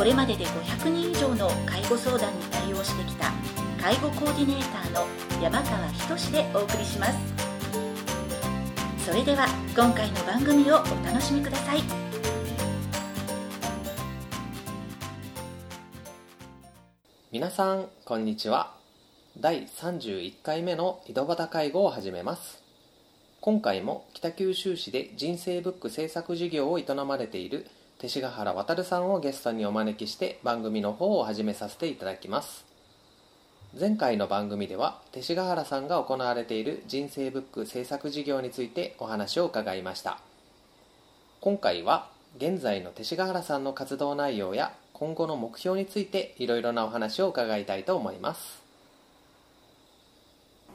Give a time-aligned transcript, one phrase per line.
[0.00, 3.30] これまでで500人以上の介護相談に対応してきた
[3.78, 5.06] 介護コーディネーターの
[5.42, 7.18] 山川仁でお送りします。
[9.04, 11.82] それでは今回の番組をお楽しみください。
[17.30, 18.72] 皆さんこんにちは。
[19.38, 22.62] 第31回目の井戸端介護を始めます。
[23.42, 27.66] 今回も北九州市で人生ブック制作事業を営まれている
[28.00, 32.64] 勅使河原渉さんをゲストにお招きして番組の方を始めさせていただきます。
[33.78, 40.18] 前回の番組では勅使河原さんが行われている人生ブック制作事業についてお話を伺いました。
[41.42, 48.62] 今回は現在の勅使河原さんの活動内容や今後の目標についていろいろなお話を伺いたいと思います。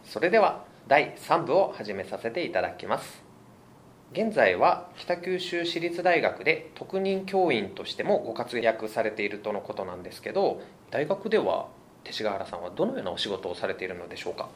[0.05, 3.24] それでは第3部を始めさせていただきます。
[4.11, 11.67] 現在は北九州市立大学で特任教員としてもご活躍されているとのことなんですけど大学では
[12.05, 14.47] 勅使河原さんはどのようなお仕事をされているのでしょうか？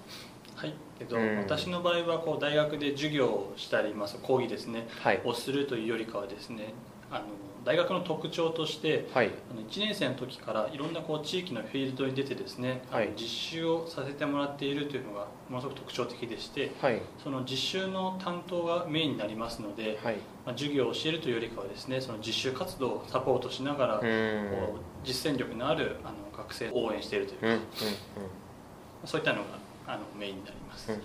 [0.56, 0.74] はい。
[1.00, 1.38] えっとうん。
[1.40, 5.22] 私の場合はこう大学で授業をしたり、まあ、講義ですね、はい。
[5.26, 6.74] をするというよりかはですね
[7.10, 7.26] あの
[7.70, 9.30] 大学の特徴としてはい。
[9.52, 13.12] あの1年生の時からいろんなこう地域のフィールドに出てですね、はい。
[13.16, 17.00] 実習をさせてもらっているというのがものすごく特徴的でしてはい。
[17.24, 20.16] その実習の担当がメインになりますので、はい。
[20.48, 24.02] まあ、授業を教えるというよりかはですねその実習活動をサポートしながら、うん。
[24.02, 27.62] こう実践力のあるあの学生を応援しているというか、うんうん。
[29.06, 30.92] そういったのがあのメインになります。
[30.92, 31.02] うんうん。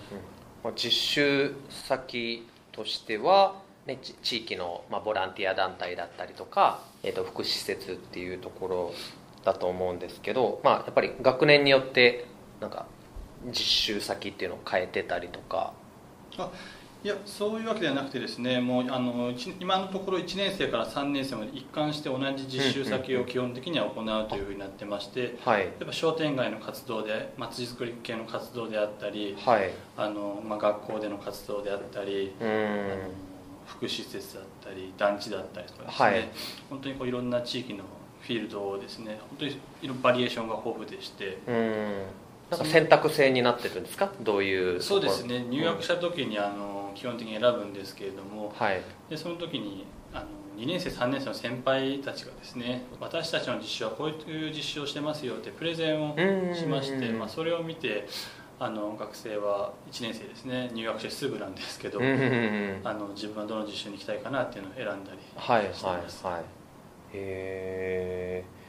[0.65, 8.95] まあ実習先としては、ね、ち地域の、まあ、ボランティア団体だったりとか、えー、と福祉施設っていうところ
[9.45, 12.27] だと思うんですけど、まあ、やっぱり学年によって
[12.61, 12.87] なんか
[13.47, 15.73] 実習先っていうのを変えてたりとか。
[16.39, 16.51] あ
[17.05, 25.65] いやそういうわけではなくてですねもうあの一今のところ1年生から3年生まで一貫して同じ実習先を基本的には行うというふうになってましてはい。
[25.65, 29.71] 例えば商店街の活動でまちづくり系の活動であったりはい。
[29.99, 33.34] あの、まあ、学校での活動であったり、うん
[33.67, 36.29] 福祉施設だったり団地だったりとかですね、はい。
[36.71, 37.85] 本当にこういろんな地域の
[38.21, 42.03] フィールドをですね本当にいろバリエーションが豊富でしてうん。
[42.51, 44.11] なんか選択制になってるんですか？
[44.21, 45.45] どういうそうですね。
[45.49, 48.83] 入学した時にあの基本的に選ぶんですけれども、はい。
[49.09, 50.27] でその時にあの
[50.57, 56.15] 2年生3年生の先輩たちがですね私たちの実習はこういう実習をしてますよってプレゼンを
[56.55, 58.07] しまして、まあ、それを見て
[58.61, 60.71] あの学生は1年生ですね。
[60.73, 62.81] 入学してすぐなんですけど、うんうんうんうん。
[62.85, 66.43] あの自分はどの実習に行きたいかなっていうのを選んだりはいはいしてます、はい
[67.15, 68.65] へえ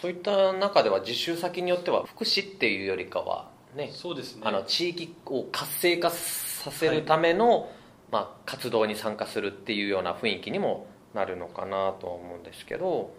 [0.00, 4.42] そういった中では実習先によっては福祉っていうよりかはねそうですね。
[4.44, 7.70] あの地域を活性化させるための、
[8.10, 13.12] まあ、活動に参加するっていうような雰囲気にもなるのかなとは思うんですけど、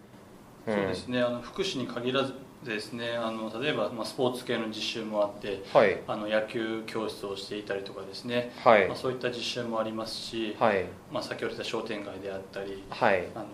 [0.69, 0.73] ん。
[0.73, 1.21] そうですね。
[1.21, 2.33] あの福祉に限らず
[2.63, 3.17] ですね。
[3.17, 5.99] あの例えば、まあ、スポーツ系の実習もあってはい。
[6.07, 8.88] あの野球教室をしていたりとかですね、はい。
[8.88, 10.85] まあ、そういった実習もありますし、はい。
[11.11, 13.27] まあ、先ほど言った商店街であったりはい。
[13.35, 13.45] あの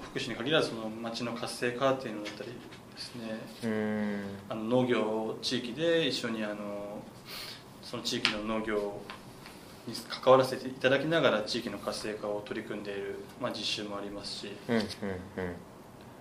[0.00, 3.40] 福祉に限らずその町の活性化っていうのだったりですね。
[3.64, 4.20] うーん。
[4.48, 7.02] あの農業地域で一緒にあの
[7.82, 9.00] その地域の農業
[9.86, 14.52] に関わらせていただきながら地域の活性化を取り組んでいる、まあ、実習もありますし。
[14.68, 14.86] うんうんうん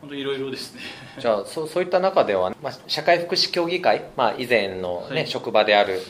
[0.01, 0.81] 本当にいろいろですね。
[1.19, 5.27] じゃあそうそういった中では、まあ、社会福祉協議会、まあ、以前の、ねはい。
[5.27, 6.01] 職場である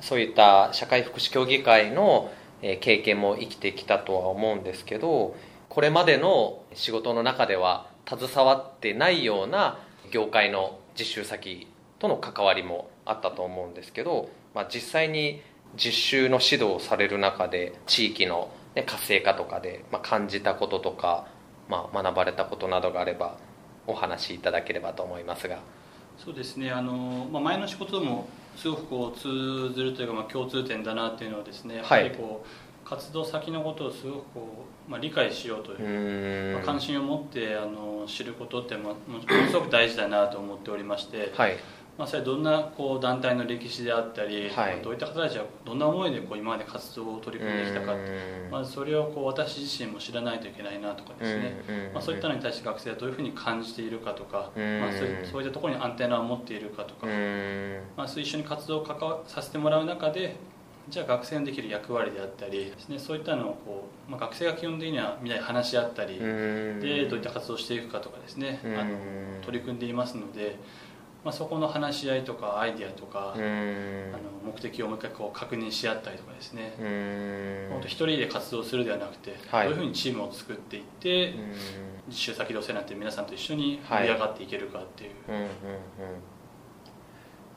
[0.00, 2.30] そういった社会福祉協議会の、
[2.62, 5.36] えー経験も生きてきたとは思うんですけど
[5.68, 9.78] これまでの仕事の中では携わってないような
[10.10, 11.68] 業界の実習先
[11.98, 15.42] との関わりもあったと思うんですけど、まあ、実際に
[15.76, 21.26] 実習の指導をされる中で地域の、ね、活性化とかで、まあ、感じたこととか、
[21.68, 23.36] まあ、学ばれたことなどがあれば
[23.86, 25.58] お話しいただければと思いますが。
[26.16, 26.70] そうですね。
[26.70, 41.56] あの、まあ、前の仕事もすごくこう通ずるというか、まあ、共通点だなっていうのはですねやっぱりこう、活動先のことをすごくこう、まあ、理解しようというまあ関心を持ってあの知ることって、まあ、ものすごく大事だなと思っておりまして、はい
[41.98, 44.74] まあ、それどんなこう団体の歴史であったり、はい。
[44.74, 48.50] まあどういった方たちはどんな思いでこう今まで活動を取り組んできたか、うん。
[48.52, 54.80] まあ、それをこう私自身も知らないといけないなとかですね、まあ、そういったのに対して学生はどういうふうに感じているかとか、うん。
[54.80, 57.80] まあ、そういそういったところにアンテナを持っているかとか、うん。
[57.96, 60.36] まあ、一緒に活動を関わさせてもらう中で
[60.88, 66.22] じゃあ学生のできる役割であったりです、ね、そういったのをこう、まあ、学生が基本的にはみんなで話し合ったり、う
[66.76, 66.80] ん。
[66.80, 68.78] でどういった活動をしていくかとかですね、うん。
[68.78, 68.90] あの
[69.42, 70.56] 取り組んでいますので、
[71.24, 74.12] まあ、そこの話し合いとかアイデアとか、うん。
[74.14, 74.16] あ
[74.46, 77.72] の目的をもう一回こう確認し合ったりとかですね、うん。
[77.72, 79.68] 本当一人で活動するではなくて、はい。
[79.68, 81.52] どういうふうにチームを作っていって、うん。
[82.08, 85.48] 実習先でお世話になって皆さんと一緒に盛り上がっていけるかっていう、うんうんうん。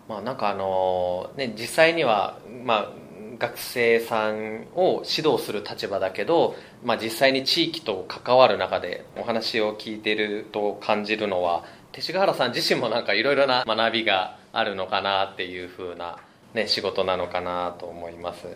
[0.10, 2.92] まあなんかあのね実際にはまあ
[3.38, 16.18] 学生さんを指導する立場だけど、まあ、実際に地域と関わる中でお話を聞いてると感じるのは勅使河原さん自身もなんかいろいろな学びがあるのかなっていうふうな、
[16.54, 18.48] ね、仕事なのかなと思います。
[18.48, 18.56] うん。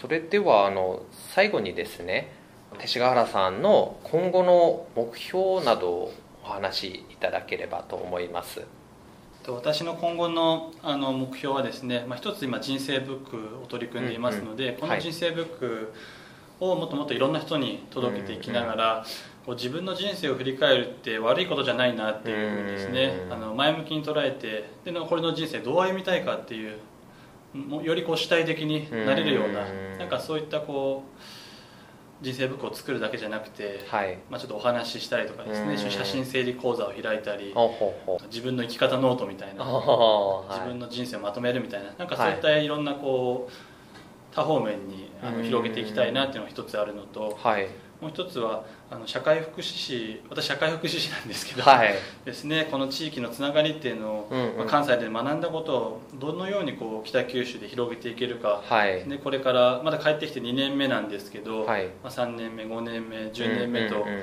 [0.00, 1.02] それではあの
[1.34, 2.32] 最後にですね
[2.72, 6.14] 勅使河原さんの今後の目標などを
[6.44, 8.62] お話しいただければと思います。
[9.42, 14.84] と私の今後のあの目標はですね、まあ、一つ今人生ブックを取り組んでいますので、うん。
[14.84, 14.98] うんはい。
[15.00, 15.92] この人生ブック
[16.60, 19.06] をもっともっといろんな人に届けていきながら、
[19.44, 23.32] こう自分の人生を振り返るって悪いことじゃないなっていうふうにですね、うん。
[23.32, 26.78] あの前向きに捉えてでこれの人生どう歩みたいかっていう
[27.54, 29.98] もうよりこう主体的になれるような、うん。
[29.98, 34.16] なんかそういったこう人生ブックを作るだけじゃなくて、はい。
[34.30, 35.90] まあ、ちょっとお話ししたりとかですね、うん。
[35.90, 37.52] 写真整理講座を開いたり、
[38.30, 42.30] 自分の生き方ノートみたいな自分の人生をまとめるみたいななんかはい。
[42.30, 43.52] そういったいろんなこう
[44.34, 45.38] 多方面にあうん。
[45.38, 47.68] の広げていきたいなっていうのが一つあるのとはい。
[48.00, 51.94] もう一つはあの社会福祉士私社会福祉士なんですけど、はい。
[52.24, 54.56] ですねこの地域のつながりっていうのを、うんうん。
[54.58, 59.04] まあ関西で学んだことをどのようにこう北九州で広げていけるか、はい。
[59.08, 61.86] でこれからまだ帰ってきて2年目なんですけど、はい。
[62.02, 64.02] まあ、3年目5年目10年目と、うん。
[64.02, 64.22] うんうん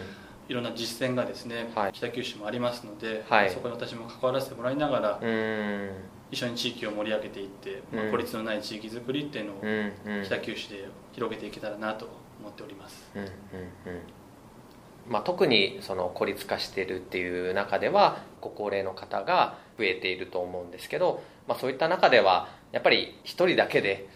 [0.49, 1.93] いろんな実践がですね、はい。
[1.93, 3.51] 北九州もありますので、はい。
[3.51, 5.91] そこに私も関わらせてもらいながら、うん
[6.31, 8.11] 一緒に地域を盛り上げていって、まあうん。
[8.11, 12.07] 孤立のない地域づくりっていうのを北九州で広げていけたらなと
[12.39, 13.31] 思っております、うんうんうん。
[15.09, 24.07] まあ、特にその孤立化しているっていう中ではご高齢の方が増えていると思うんですけど、まあ、そういった中ではやっぱり一人だけで、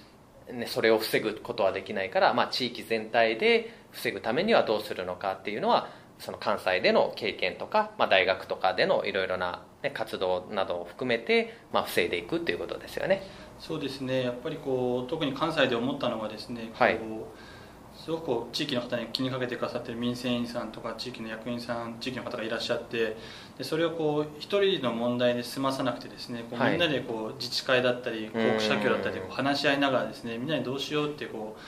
[0.51, 5.89] ね、それを防ぐことはできないから、まあ、地域全体で防ぐためにはどうするのかっていうのは
[6.23, 13.23] その関西での経験とか、まあ、大学とかでのいろいろな、ね、活動などを含めて、まあ、防いでいくっていうことですよね。
[13.59, 14.23] そうですね。
[14.23, 16.95] やっぱりこう特に関西で思ったのがですね、はい。
[16.95, 23.17] こうすごくこう地域の方に気にかけてくださってる民生委員さんとか地域の役員さん地域の方がいらっしゃって
[23.57, 26.71] でそれをこう一人の問題で済まさなくてですねこうはい。
[26.71, 31.59] みんなでこう自治会だったり校区社協だったり話し合いながらですねみんなでどうしようってこう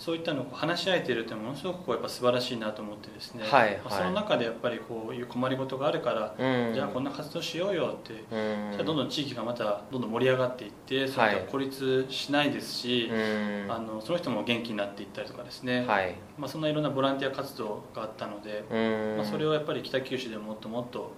[0.00, 3.76] そういったのを話し合えているってものすごくこうやっぱ素晴らしいなと思ってですね、はいはい。
[3.84, 6.74] まあその中でやっぱりこういう困りごとがあるから、うん。
[6.74, 8.72] じゃあこんな活動しようよってうん。
[8.72, 13.66] じゃあどんどん地域がまたどんどん盛り上がっていってそれが孤立しないですし、うん。
[13.70, 16.16] あのその人も元気になっていったりとかですね、はい。
[16.38, 19.16] まあ、そんないろんなボランティア活動があったので、うん。
[19.18, 21.12] まあ、それをやっぱり北九州でもっともっと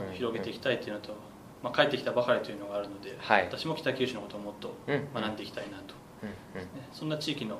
[0.00, 1.14] あの広げていきたいというのと、
[1.62, 3.44] まあ、帰ってきたばかりというのがあるので、はい。
[3.44, 5.08] 私も北九州のことをもっとうん。
[5.12, 6.26] 学んでいきたいなと、う
[6.56, 6.62] ん。
[6.62, 6.66] うん。
[6.68, 7.58] ね、そんな地域の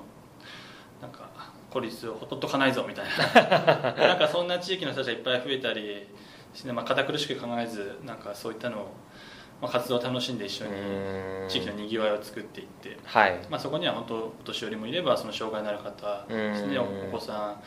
[1.05, 1.29] なんか
[1.71, 3.93] 孤立をほっとかないぞみたいな。
[4.09, 6.07] なんかそんな地域の人たちがいっぱい増えたりで
[6.55, 8.81] すね、まあ、堅苦しく考えずなんかそういったのを、
[9.61, 11.49] まあ、活動を楽しんで一緒にうん。
[11.49, 13.39] 地域のにぎわいを作っていって、はい。
[13.51, 17.09] まあ、そこには本当お年寄りもいればその障害のある方ですねうん。
[17.09, 17.59] お子さん、ま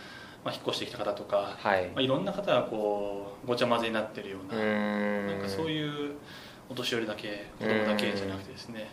[0.46, 1.86] あ、引っ越してきた方とか、はい。
[1.88, 6.15] まあ、いろんな方がこうごちゃ混ぜになってるようなななんかそういう
[6.70, 8.89] お年寄りだけ子供だけじゃなくてですね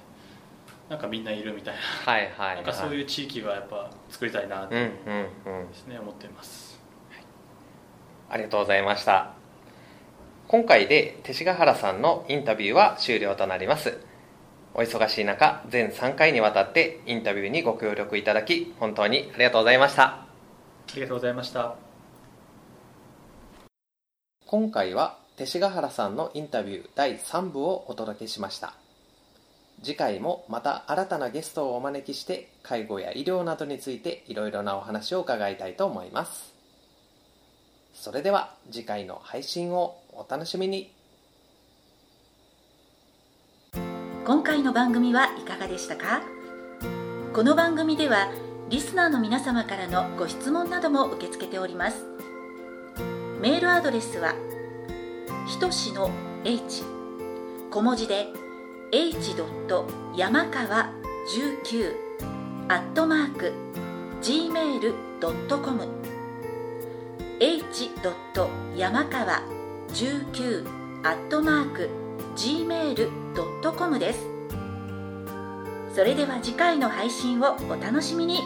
[0.89, 1.81] なんかみんないるみたいな。
[1.81, 4.91] はいはいなんかそうういう地域がやっぱ作りたいなとうんうんで
[5.47, 5.69] うん。
[5.73, 6.79] すね思っています。
[8.29, 9.33] ありがとうございました。
[10.49, 13.99] 今回で勅使河原さんのインタビューは終了となります。
[14.75, 20.03] お忙しい中全3回にわたってインタビューにご協力いただき本当にありがとうございました。
[20.05, 20.27] あ
[20.97, 21.77] りがとうございました。
[24.47, 28.75] 今回は勅使河原さんのインタビュー第3部をお届けしました
[29.85, 36.55] 次回もまた新たなゲストをお招きして介護や医療などについていろいろなお話を伺いたいと思います。
[37.93, 40.91] それでは次回の配信をお楽しみに。
[44.25, 46.23] 今回の番組はいかがでしたか？
[47.35, 48.33] この番組では
[48.71, 52.07] リスナーの皆様からのご質問なども受け付けております。
[53.43, 54.35] メールアドレスは
[55.47, 56.11] ひとしの
[56.43, 56.83] h
[57.71, 58.29] 小文字で
[58.95, 59.35] h.
[60.17, 60.93] 山川
[61.27, 61.97] 19
[62.69, 63.53] アットマーク
[64.23, 65.81] gmail.com
[67.41, 67.91] h.
[68.77, 69.43] 山川
[69.89, 70.69] 19
[71.03, 71.91] アットマーク
[72.37, 74.29] gmail.com です
[75.93, 78.39] それでは次回の配信をお楽しみに